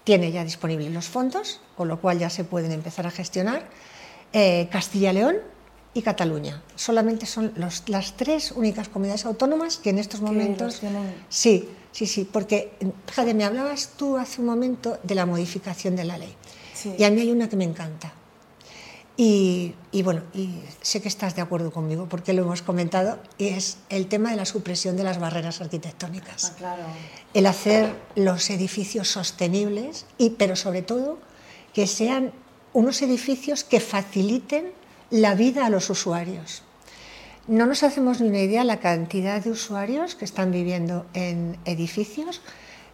tiene 0.05 0.31
ya 0.31 0.45
disponibles 0.45 0.93
los 0.93 1.07
fondos, 1.07 1.61
con 1.77 1.89
lo 1.89 2.01
cual 2.01 2.19
ya 2.19 2.31
se 2.31 2.45
pueden 2.45 2.73
empezar 2.73 3.07
a 3.07 3.11
gestionar. 3.11 3.69
Eh, 4.33 4.69
Castilla 4.71 5.13
León 5.13 5.37
y 5.95 6.03
Cataluña. 6.03 6.63
Solamente 6.77 7.25
son 7.25 7.53
las 7.57 8.17
tres 8.17 8.53
únicas 8.53 8.89
comunidades 8.89 9.25
autónomas 9.25 9.79
que 9.79 9.91
en 9.91 9.99
estos 9.99 10.21
momentos... 10.21 10.83
Sí, 11.29 11.69
sí, 11.93 12.07
sí, 12.07 12.29
porque, 12.31 12.73
Jade, 13.13 13.33
me 13.33 13.45
hablabas 13.45 13.91
tú 13.97 14.17
hace 14.17 14.41
un 14.41 14.47
momento 14.47 14.99
de 15.03 15.15
la 15.15 15.25
modificación 15.25 15.97
de 15.97 16.05
la 16.05 16.19
ley. 16.19 16.35
Y 16.99 17.05
a 17.05 17.11
mí 17.11 17.21
hay 17.21 17.31
una 17.31 17.49
que 17.49 17.57
me 17.57 17.65
encanta, 17.65 18.13
y, 19.17 19.75
bueno, 20.03 20.23
y 20.35 20.51
sé 20.83 21.01
que 21.01 21.09
estás 21.09 21.37
de 21.37 21.43
acuerdo 21.43 21.71
conmigo 21.71 22.07
porque 22.09 22.33
lo 22.33 22.43
hemos 22.43 22.63
comentado, 22.63 23.19
y 23.39 23.49
es 23.49 23.79
el 23.89 24.09
tema 24.09 24.31
de 24.31 24.37
la 24.37 24.45
supresión 24.45 24.97
de 24.97 25.05
las 25.05 25.21
barreras 25.21 25.61
arquitectónicas. 25.61 26.47
Ah, 26.47 26.55
claro. 26.59 26.83
El 27.33 27.47
hacer 27.47 27.95
los 28.17 28.51
edificios 28.51 29.09
sostenibles, 29.09 30.07
y, 30.19 30.31
pero 30.31 30.57
sobre 30.57 30.83
todo 30.83 31.19
que 31.73 31.87
sean 31.87 32.33
unos 32.73 33.03
edificios 33.03 33.63
que 33.63 33.79
faciliten 33.81 34.73
la 35.11 35.35
vida 35.35 35.67
a 35.67 35.71
los 35.71 35.91
usuarios. 35.91 36.63
No 37.47 37.67
nos 37.67 37.83
hacemos 37.83 38.21
ni 38.21 38.29
una 38.29 38.41
idea 38.41 38.65
la 38.65 38.81
cantidad 38.81 39.43
de 39.43 39.51
usuarios 39.51 40.15
que 40.17 40.25
están 40.25 40.51
viviendo 40.51 41.07
en 41.15 41.59
edificios 41.67 42.41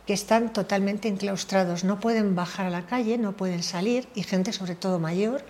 que 0.07 0.15
están 0.15 0.53
totalmente 0.53 1.07
enclaustrados, 1.07 1.85
no 1.85 2.00
pueden 2.00 2.35
bajar 2.35 2.67
a 2.67 2.71
la 2.71 2.85
calle, 2.85 3.17
no 3.17 3.37
pueden 3.37 3.62
salir, 3.62 4.09
y 4.15 4.25
gente 4.25 4.53
sobre 4.53 4.75
todo 4.75 4.99
mayor 4.99 5.45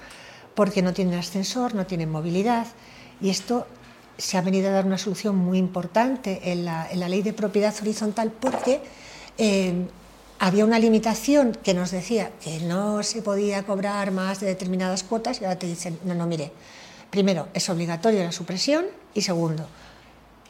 porque 0.61 0.83
no 0.83 0.93
tienen 0.93 1.19
ascensor, 1.19 1.75
no 1.75 1.87
tienen 1.87 2.11
movilidad 2.11 2.67
y 3.23 3.31
esto 3.31 3.67
se 4.19 4.37
ha 4.37 4.43
venido 4.43 4.69
a 4.69 4.73
dar 4.73 4.85
una 4.85 4.99
solución 4.99 5.35
muy 5.35 5.57
importante 5.57 6.53
en 6.53 6.67
la, 6.67 6.87
ley 6.93 7.23
de 7.23 7.33
propiedad 7.33 7.75
horizontal 7.81 8.31
porque 8.31 8.83
eh, 9.39 9.73
había 10.39 10.67
una 10.67 10.79
limitación 10.79 11.57
que 11.63 11.73
nos 11.73 11.93
decía 11.93 12.33
que 12.45 12.61
no 12.61 13.03
se 13.03 13.23
podía 13.23 13.63
cobrar 13.63 14.11
más 14.11 14.41
de 14.41 14.49
determinadas 14.49 15.03
cuotas 15.03 15.41
y 15.41 15.47
ahora 15.47 15.59
te 15.59 15.67
dicen, 15.67 15.99
no, 16.05 16.13
no, 16.15 16.27
mire, 16.27 16.53
primero 17.09 17.49
es 17.55 17.67
obligatoria 17.71 18.23
la 18.23 18.31
supresión 18.31 18.85
y 19.15 19.23
segundo, 19.23 19.67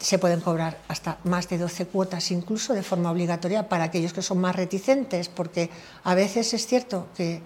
se 0.00 0.18
pueden 0.18 0.40
cobrar 0.40 0.80
hasta 0.88 1.18
más 1.22 1.48
de 1.48 1.56
12 1.56 1.86
cuotas 1.86 2.32
incluso 2.32 2.74
de 2.74 2.82
forma 2.82 3.12
obligatoria 3.12 3.68
para 3.68 3.84
aquellos 3.84 4.12
que 4.12 4.22
son 4.22 4.38
más 4.38 4.56
reticentes, 4.56 5.28
porque 5.28 5.70
a 6.02 6.16
veces 6.16 6.52
es 6.52 6.66
cierto 6.66 7.06
que 7.16 7.42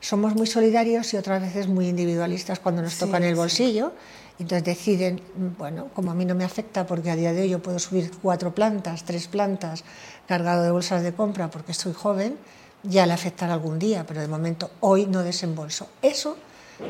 somos 0.00 0.34
muy 0.34 0.46
solidarios 0.46 1.12
y 1.12 1.16
otras 1.16 1.42
veces 1.42 1.68
muy 1.68 1.88
individualistas 1.88 2.58
cuando 2.58 2.82
nos 2.82 2.96
tocan 2.96 3.22
el 3.22 3.34
bolsillo. 3.34 3.92
Entonces 4.38 4.64
deciden, 4.64 5.20
bueno, 5.58 5.88
como 5.94 6.10
a 6.10 6.14
mí 6.14 6.24
no 6.24 6.34
me 6.34 6.44
afecta 6.44 6.86
porque 6.86 7.10
a 7.10 7.16
día 7.16 7.34
de 7.34 7.42
hoy 7.42 7.50
yo 7.50 7.62
puedo 7.62 7.78
subir 7.78 8.10
cuatro 8.22 8.54
plantas, 8.54 9.04
tres 9.04 9.28
plantas, 9.28 9.84
cargado 10.26 10.62
de 10.62 10.70
bolsas 10.70 11.02
de 11.02 11.12
compra 11.12 11.50
porque 11.50 11.72
estoy 11.72 11.92
joven, 11.92 12.38
ya 12.82 13.04
le 13.04 13.12
afectará 13.12 13.52
algún 13.52 13.78
día, 13.78 14.06
pero 14.06 14.22
de 14.22 14.28
momento 14.28 14.70
hoy 14.80 15.04
no 15.04 15.22
desembolso. 15.22 15.88
Eso 16.00 16.38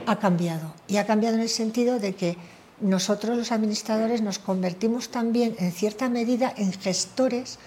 ha 0.06 0.20
cambiado 0.20 0.72
y 0.86 0.98
ha 0.98 1.06
cambiado 1.06 1.34
en 1.34 1.42
el 1.42 1.48
sentido 1.48 1.98
de 1.98 2.14
que 2.14 2.36
nosotros 2.80 3.36
los 3.36 3.50
administradores 3.50 4.22
nos 4.22 4.38
convertimos 4.38 5.08
también 5.08 5.56
en 5.58 5.72
cierta 5.72 6.08
medida 6.08 6.54
en 6.56 6.72
gestores 6.72 7.58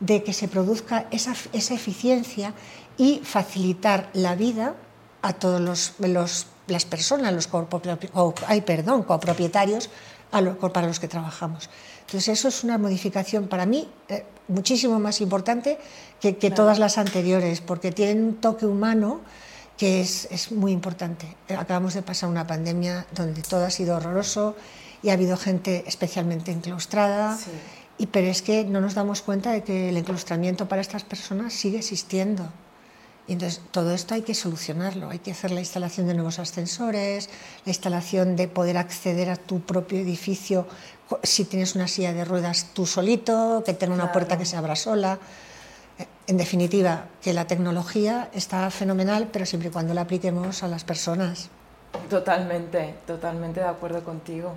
de 0.00 0.22
que 0.22 0.34
se 0.34 0.48
produzca 0.48 1.06
esa, 1.10 1.34
esa 1.54 1.74
eficiencia 1.74 2.52
y 2.98 3.20
facilitar 3.24 4.10
la 4.12 4.34
vida 4.34 4.74
a 5.22 5.32
todos 5.32 5.60
los, 5.60 6.46
las 6.66 6.84
personas, 6.84 7.32
los 7.32 7.48
ay, 8.46 8.60
perdón, 8.62 9.02
copropietarios 9.02 9.90
para 10.30 10.86
los 10.86 11.00
que 11.00 11.08
trabajamos. 11.08 11.68
Entonces 12.00 12.28
eso 12.28 12.48
es 12.48 12.64
una 12.64 12.78
modificación 12.78 13.48
para 13.48 13.66
mí 13.66 13.88
eh, 14.08 14.24
muchísimo 14.48 14.98
más 14.98 15.20
importante 15.20 15.78
que, 16.20 16.32
todas 16.50 16.78
las 16.78 16.98
anteriores, 16.98 17.60
porque 17.60 17.92
tienen 17.92 18.24
un 18.24 18.34
toque 18.36 18.66
humano 18.66 19.20
que 19.76 20.00
es, 20.00 20.28
es, 20.30 20.52
muy 20.52 20.72
importante. 20.72 21.36
Acabamos 21.56 21.94
de 21.94 22.02
pasar 22.02 22.28
una 22.28 22.46
pandemia 22.46 23.06
donde 23.14 23.42
todo 23.42 23.64
ha 23.64 23.70
sido 23.70 23.96
horroroso 23.96 24.54
y 25.02 25.08
ha 25.08 25.14
habido 25.14 25.36
gente 25.36 25.84
especialmente 25.86 26.52
enclaustrada, 26.52 27.38
y, 27.96 28.06
pero 28.06 28.26
es 28.26 28.42
que 28.42 28.64
no 28.64 28.80
nos 28.80 28.94
damos 28.94 29.22
cuenta 29.22 29.52
de 29.52 29.62
que 29.62 29.88
el 29.88 29.96
enclaustramiento 29.96 30.68
para 30.68 30.82
estas 30.82 31.04
personas 31.04 31.54
sigue 31.54 31.78
existiendo 31.78 32.50
entonces 33.28 33.60
todo 33.70 33.92
esto 33.92 34.14
hay 34.14 34.22
que 34.22 34.34
solucionarlo, 34.34 35.10
hay 35.10 35.20
que 35.20 35.30
hacer 35.30 35.50
la 35.50 35.60
instalación 35.60 36.06
de 36.06 36.14
nuevos 36.14 36.38
ascensores, 36.38 37.30
la 37.64 37.70
instalación 37.70 38.36
de 38.36 38.48
poder 38.48 38.76
acceder 38.76 39.30
a 39.30 39.36
tu 39.36 39.60
propio 39.60 39.98
edificio 39.98 40.66
si 41.22 41.44
tienes 41.44 41.74
una 41.74 41.88
silla 41.88 42.12
de 42.12 42.24
ruedas 42.24 42.68
tú 42.72 42.86
solito, 42.86 43.62
que 43.64 43.74
tenga 43.74 43.94
una 43.94 44.12
puerta 44.12 44.38
que 44.38 44.44
se 44.44 44.56
abra 44.56 44.76
sola. 44.76 45.18
En 46.26 46.36
definitiva, 46.36 47.06
que 47.20 47.32
la 47.32 47.46
tecnología 47.46 48.28
está 48.32 48.70
fenomenal, 48.70 49.28
pero 49.32 49.44
siempre 49.44 49.68
y 49.68 49.72
cuando 49.72 49.94
la 49.94 50.02
apliquemos 50.02 50.62
a 50.62 50.68
las 50.68 50.84
personas. 50.84 51.50
Totalmente, 52.08 52.94
totalmente 53.06 53.60
de 53.60 53.66
acuerdo 53.66 54.04
contigo. 54.04 54.54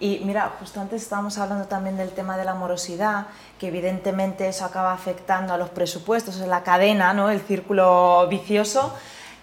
Y 0.00 0.20
mira, 0.24 0.52
justo 0.60 0.80
antes 0.80 1.02
estábamos 1.02 1.38
hablando 1.38 1.66
también 1.66 1.96
del 1.96 2.10
tema 2.10 2.36
de 2.36 2.44
la 2.44 2.54
morosidad, 2.54 3.26
que 3.58 3.68
evidentemente 3.68 4.48
eso 4.48 4.64
acaba 4.64 4.92
afectando 4.92 5.52
a 5.52 5.58
los 5.58 5.70
presupuestos, 5.70 6.36
es 6.36 6.46
la 6.46 6.62
cadena, 6.62 7.12
¿no? 7.12 7.30
el 7.30 7.40
círculo 7.40 8.26
vicioso. 8.28 8.94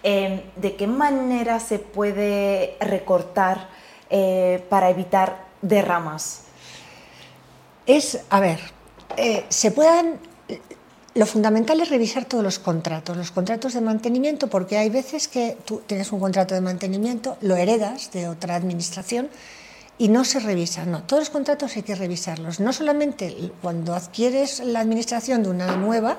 Em, 0.02 0.42
¿De 0.56 0.76
qué 0.76 0.88
manera 0.88 1.60
se 1.60 1.80
puede 1.80 2.78
recortar 2.80 3.68
eh, 4.10 4.66
para 4.70 4.90
evitar 4.90 5.46
derramas? 5.62 6.44
Es, 7.86 8.22
a 8.30 8.40
ver, 8.40 8.60
eh, 9.18 9.46
se 9.50 9.72
puedan 9.72 10.20
lo 11.16 11.26
fundamental 11.26 11.80
es 11.80 11.90
revisar 11.90 12.26
todos 12.26 12.44
los 12.44 12.60
contratos, 12.60 13.16
los 13.16 13.32
contratos 13.32 13.74
de 13.74 13.80
mantenimiento, 13.80 14.50
porque 14.50 14.78
hay 14.78 14.90
veces 14.90 15.30
que 15.30 15.58
tú 15.64 15.82
tienes 15.88 16.12
un 16.12 16.20
contrato 16.20 16.54
de 16.54 16.60
mantenimiento, 16.60 17.38
lo 17.40 17.56
heredas 17.56 18.12
de 18.12 18.28
otra 18.28 18.56
administración 18.56 19.30
y 19.98 20.10
no 20.10 20.26
se 20.26 20.40
revisan. 20.40 20.92
No, 20.92 21.04
todos 21.04 21.22
los 21.22 21.30
contratos 21.30 21.76
hay 21.76 21.84
que 21.84 21.96
revisarlos, 21.96 22.60
no 22.60 22.74
solamente 22.74 23.52
cuando 23.62 23.94
adquieres 23.94 24.60
la 24.60 24.82
administración 24.82 25.44
de 25.44 25.50
una 25.50 25.76
nueva, 25.76 26.18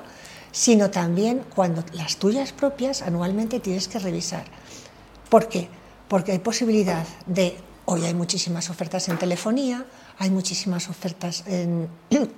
sino 0.51 0.89
también 0.89 1.43
cuando 1.53 1.83
las 1.93 2.17
tuyas 2.17 2.51
propias 2.51 3.01
anualmente 3.01 3.59
tienes 3.59 3.87
que 3.87 3.99
revisar. 3.99 4.45
¿Por 5.29 5.49
qué? 5.49 5.69
Porque 6.07 6.31
hay 6.31 6.39
posibilidad 6.39 7.05
de, 7.25 7.57
hoy 7.85 8.05
hay 8.05 8.13
muchísimas 8.13 8.69
ofertas 8.69 9.09
en 9.09 9.19
telefonía, 9.19 9.85
hay 10.17 10.29
muchísimas 10.31 10.89
ofertas 10.89 11.43
en 11.47 11.89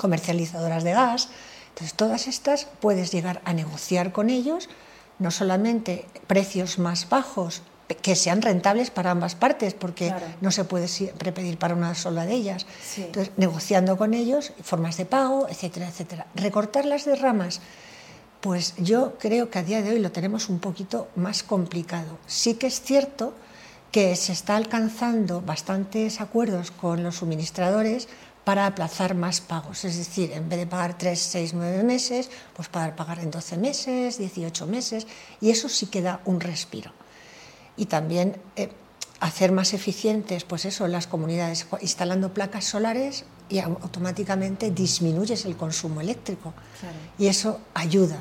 comercializadoras 0.00 0.82
de 0.82 0.92
gas, 0.92 1.28
entonces 1.68 1.94
todas 1.94 2.26
estas 2.26 2.66
puedes 2.80 3.12
llegar 3.12 3.40
a 3.44 3.52
negociar 3.52 4.12
con 4.12 4.30
ellos, 4.30 4.68
no 5.18 5.30
solamente 5.30 6.06
precios 6.26 6.78
más 6.78 7.08
bajos 7.08 7.62
que 7.86 8.16
sean 8.16 8.40
rentables 8.40 8.90
para 8.90 9.10
ambas 9.10 9.34
partes, 9.34 9.74
porque 9.74 10.12
no 10.40 10.50
se 10.50 10.64
puede 10.64 10.88
siempre 10.88 11.32
pedir 11.32 11.58
para 11.58 11.74
una 11.74 11.94
sola 11.94 12.24
de 12.24 12.34
ellas. 12.34 12.66
Entonces, 12.96 13.32
negociando 13.36 13.96
con 13.96 14.14
ellos, 14.14 14.52
formas 14.62 14.96
de 14.96 15.04
pago, 15.04 15.46
etcétera, 15.48 15.88
etcétera. 15.88 16.26
Recortar 16.34 16.86
las 16.86 17.04
derramas, 17.04 17.60
pues 18.40 18.74
yo 18.78 19.18
creo 19.18 19.50
que 19.50 19.58
a 19.58 19.62
día 19.62 19.82
de 19.82 19.90
hoy 19.90 19.98
lo 19.98 20.12
tenemos 20.12 20.48
un 20.48 20.60
poquito 20.60 21.08
más 21.14 21.42
complicado. 21.42 22.18
Sí 22.26 22.54
que 22.54 22.68
es 22.68 22.80
cierto 22.80 23.34
que 23.90 24.16
se 24.16 24.32
está 24.32 24.56
alcanzando 24.56 25.40
bastantes 25.42 26.20
acuerdos 26.20 26.70
con 26.70 27.02
los 27.02 27.16
suministradores 27.16 28.08
para 28.44 28.66
aplazar 28.66 29.14
más 29.14 29.40
pagos, 29.40 29.86
es 29.86 29.96
decir, 29.96 30.32
en 30.32 30.50
vez 30.50 30.58
de 30.58 30.66
pagar 30.66 30.98
3, 30.98 31.18
6, 31.18 31.54
9 31.54 31.82
meses, 31.82 32.28
pues 32.54 32.68
para 32.68 32.94
pagar 32.94 33.20
en 33.20 33.30
12 33.30 33.56
meses, 33.56 34.18
18 34.18 34.66
meses, 34.66 35.06
y 35.40 35.48
eso 35.48 35.70
sí 35.70 35.86
que 35.86 36.02
da 36.02 36.20
un 36.26 36.40
respiro 36.40 36.92
y 37.76 37.86
también 37.86 38.36
eh, 38.56 38.70
hacer 39.20 39.52
más 39.52 39.74
eficientes 39.74 40.44
pues 40.44 40.64
eso, 40.64 40.86
las 40.86 41.06
comunidades, 41.06 41.66
instalando 41.80 42.34
placas 42.34 42.64
solares 42.64 43.24
y 43.48 43.58
automáticamente 43.58 44.70
disminuyes 44.70 45.44
el 45.44 45.56
consumo 45.56 46.00
eléctrico. 46.00 46.52
Y 47.18 47.26
eso 47.26 47.60
ayuda. 47.74 48.18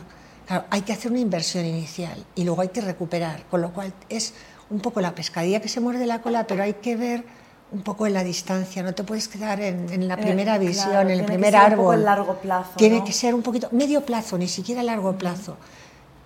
hay 0.70 0.82
que 0.82 0.94
hacer 0.94 1.12
una 1.12 1.22
inversión 1.22 1.66
inicial 1.66 2.24
y 2.36 2.44
luego 2.44 2.62
hay 2.62 2.70
que 2.70 2.82
recuperar, 2.82 3.46
con 3.50 3.62
lo 3.62 3.74
cual 3.74 3.94
es 4.10 4.34
un 4.70 4.80
poco 4.80 5.02
la 5.02 5.16
pescadilla 5.16 5.62
que 5.62 5.70
se 5.70 5.80
muerde 5.80 6.06
la 6.06 6.22
cola, 6.22 6.48
pero 6.48 6.64
hay 6.64 6.74
que 6.76 6.96
ver 6.96 7.24
un 7.72 7.82
poco 7.82 8.06
en 8.06 8.14
la 8.14 8.24
distancia, 8.24 8.84
no 8.84 8.94
te 8.94 9.04
puedes 9.04 9.28
quedar 9.28 9.60
en, 9.60 10.08
la 10.08 10.14
eh, 10.14 10.18
primera 10.18 10.58
visión, 10.58 11.10
en 11.10 11.20
el 11.20 11.26
primer 11.26 11.56
árbol. 11.56 11.98
Un 11.98 12.06
largo 12.06 12.36
plazo. 12.36 12.72
Tiene 12.78 13.04
que 13.04 13.12
ser 13.12 13.34
un 13.34 13.42
poquito, 13.42 13.68
medio 13.72 14.06
plazo, 14.06 14.38
ni 14.38 14.48
siquiera 14.48 14.84
largo 14.84 15.18
plazo. 15.18 15.58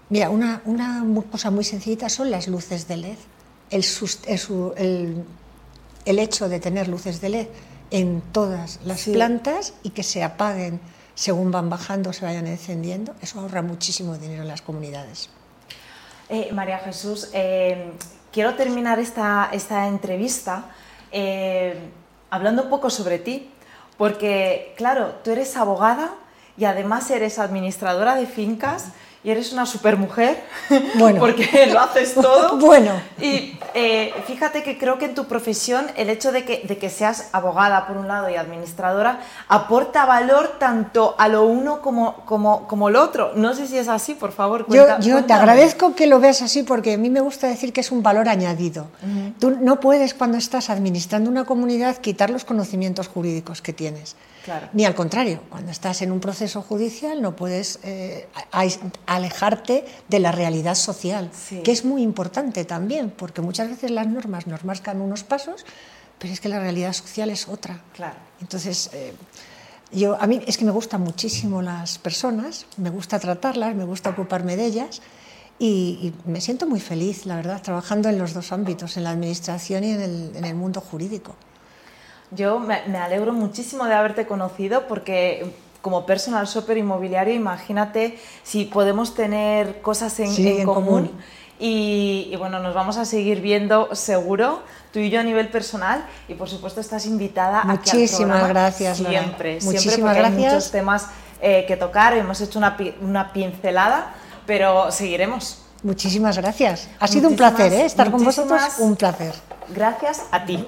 Mira, 0.09 0.29
una, 0.29 0.61
una 0.65 1.03
cosa 1.29 1.51
muy 1.51 1.63
sencillita 1.63 2.09
son 2.09 2.31
las 2.31 2.47
luces 2.47 2.87
de 2.87 2.97
LED. 2.97 3.17
El, 3.69 3.85
el, 4.77 5.25
el, 6.05 6.19
hecho 6.19 6.47
de 6.47 6.59
tener 6.59 6.87
luces 6.87 7.19
de 7.19 7.29
LED 7.29 7.47
en 7.91 8.21
todas 8.31 8.79
las 8.85 9.03
plantas 9.03 9.73
y 9.83 9.89
que 9.89 10.03
se 10.03 10.23
apaguen 10.23 10.79
según 11.17 11.51
van 11.51 11.67
bajando, 11.67 12.13
se 12.13 12.23
vayan 12.23 12.45
encendiendo, 12.45 13.15
eso 13.23 13.39
ahorra 13.39 13.63
muchísimo 13.63 14.17
dinero 14.17 14.43
en 14.43 14.47
las 14.47 14.61
comunidades. 14.61 15.31
Eh, 16.29 16.51
María 16.53 16.77
Jesús, 16.77 17.29
eh, 17.33 17.91
quiero 18.31 18.53
terminar 18.53 18.99
esta, 18.99 19.49
esta 19.51 19.87
entrevista 19.87 20.65
eh, 21.11 21.89
hablando 22.29 22.63
un 22.63 22.69
poco 22.69 22.91
sobre 22.91 23.17
ti, 23.17 23.49
porque 23.97 24.75
claro, 24.77 25.15
tú 25.23 25.31
eres 25.31 25.57
abogada 25.57 26.13
y 26.55 26.65
además 26.65 27.09
eres 27.09 27.39
administradora 27.39 28.15
de 28.15 28.27
fincas 28.27 28.89
y 29.23 29.31
eres 29.31 29.51
una 29.51 29.65
supermujer, 29.65 30.41
bueno. 30.95 31.19
porque 31.19 31.67
lo 31.71 31.79
haces 31.79 32.13
todo. 32.13 32.57
bueno. 32.65 32.91
Y 33.19 33.57
eh, 33.73 34.13
fíjate 34.25 34.63
que 34.63 34.77
creo 34.77 34.97
que 34.97 35.05
en 35.05 35.15
tu 35.15 35.25
profesión 35.25 35.87
el 35.95 36.09
hecho 36.09 36.31
de 36.31 36.45
que, 36.45 36.63
de 36.67 36.77
que 36.77 36.89
seas 36.89 37.29
abogada 37.31 37.87
por 37.87 37.97
un 37.97 38.07
lado 38.07 38.29
y 38.29 38.35
administradora 38.35 39.19
aporta 39.47 40.05
valor 40.05 40.55
tanto 40.59 41.15
a 41.17 41.27
lo 41.27 41.45
uno 41.45 41.81
como, 41.81 42.25
como, 42.25 42.67
como 42.67 42.89
lo 42.89 43.03
otro. 43.03 43.33
No 43.35 43.53
sé 43.53 43.67
si 43.67 43.77
es 43.77 43.87
así, 43.87 44.13
por 44.13 44.31
favor. 44.31 44.65
yo, 44.69 44.99
yo 44.99 45.25
te 45.25 45.33
agradezco 45.33 45.95
que 45.95 46.07
lo 46.07 46.19
veas 46.19 46.41
así 46.41 46.63
porque 46.63 46.93
a 46.93 46.97
mí 46.97 47.09
me 47.09 47.21
gusta 47.21 47.47
decir 47.47 47.73
que 47.73 47.81
es 47.81 47.91
un 47.91 48.03
valor 48.03 48.29
añadido. 48.29 48.87
Tú 49.39 49.57
no 49.59 49.79
puedes 49.79 50.13
cuando 50.13 50.37
estás 50.37 50.69
administrando 50.69 51.29
una 51.29 51.45
comunidad 51.45 51.97
quitar 51.97 52.29
los 52.29 52.45
conocimientos 52.45 53.07
jurídicos 53.07 53.61
que 53.61 53.73
tienes. 53.73 54.15
Ni 54.73 54.85
al 54.85 54.95
contrario, 54.95 55.41
cuando 55.49 55.71
estás 55.71 56.01
en 56.01 56.11
un 56.11 56.19
proceso 56.19 56.61
judicial 56.61 57.21
no 57.21 57.35
puedes 57.35 57.79
eh, 57.83 58.27
alejarte 59.07 59.85
de 60.07 60.19
la 60.19 60.31
realidad 60.31 60.75
social, 60.75 61.31
que 61.63 61.71
es 61.71 61.85
muy 61.85 62.03
importante 62.03 62.65
también, 62.65 63.09
porque 63.09 63.41
muchas 63.41 63.69
veces 63.69 63.89
las 63.89 64.07
normas 64.07 64.45
nos 64.45 64.63
marcan 64.65 65.01
unos 65.01 65.23
pasos, 65.23 65.65
pero 66.19 66.33
es 66.33 66.39
que 66.39 66.49
la 66.49 66.59
realidad 66.59 66.93
social 66.93 67.29
es 67.29 67.47
otra. 67.47 67.81
Claro. 67.93 68.17
Entonces, 68.41 68.89
eh, 68.93 69.13
yo, 69.91 70.21
a 70.21 70.27
mí 70.27 70.41
es 70.45 70.57
que 70.57 70.65
me 70.65 70.71
gustan 70.71 71.01
muchísimo 71.01 71.61
las 71.61 71.97
personas, 71.97 72.65
me 72.77 72.89
gusta 72.89 73.19
tratarlas, 73.19 73.75
me 73.75 73.85
gusta 73.85 74.09
ocuparme 74.11 74.55
de 74.55 74.65
ellas. 74.65 75.01
Y, 75.59 76.13
me 76.25 76.39
siento 76.39 76.67
muy 76.67 76.79
feliz, 76.79 77.25
la 77.25 77.35
verdad, 77.35 77.61
trabajando 77.63 78.09
en 78.09 78.19
los 78.19 78.33
dos 78.35 78.51
ámbitos, 78.51 78.97
en 78.97 79.05
la 79.05 79.09
administración 79.11 79.83
y 79.83 79.91
en 79.91 80.45
el 80.45 80.55
mundo 80.55 80.81
jurídico. 80.81 81.35
Yo 82.31 82.59
me, 82.59 82.75
alegro 82.75 83.31
muchísimo 83.31 83.85
de 83.85 83.93
haberte 83.93 84.27
conocido 84.27 84.87
porque 84.87 85.53
como 85.81 86.05
personal 86.05 86.45
shopper 86.45 86.77
inmobiliario, 86.77 87.33
imagínate 87.33 88.19
si 88.43 88.65
podemos 88.65 89.13
tener 89.13 89.81
cosas 89.81 90.19
en, 90.19 90.65
común. 90.65 91.11
Y, 91.59 92.35
bueno, 92.37 92.59
nos 92.59 92.75
vamos 92.75 92.97
a 92.97 93.05
seguir 93.05 93.41
viendo 93.41 93.95
seguro, 93.95 94.61
tú 94.93 94.99
y 94.99 95.09
yo 95.09 95.19
a 95.19 95.23
nivel 95.23 95.49
personal, 95.49 96.05
y 96.27 96.35
por 96.35 96.49
supuesto 96.49 96.79
estás 96.79 97.07
invitada 97.07 97.63
Muchísimas 97.63 98.43
aquí 98.43 98.49
gracias, 98.49 98.97
siempre, 98.97 99.59
siempre 99.59 99.97
porque 99.97 100.19
hay 100.19 100.31
muchos 100.31 100.69
temas 100.69 101.07
eh, 101.41 101.65
que 101.67 101.75
tocar, 101.75 102.13
hemos 102.15 102.39
hecho 102.41 102.59
una, 102.59 102.77
una, 103.01 103.33
pincelada, 103.33 104.13
pero 104.45 104.91
seguiremos. 104.91 105.63
Muchísimas 105.81 106.37
gracias. 106.37 106.89
Ha 106.99 107.07
sido 107.07 107.29
un 107.29 107.35
placer 107.35 107.73
¿eh? 107.73 107.85
estar 107.85 108.11
con 108.11 108.23
vosotros, 108.23 108.61
un 108.79 108.95
placer. 108.95 109.33
Gracias 109.69 110.23
a 110.31 110.45
ti. 110.45 110.67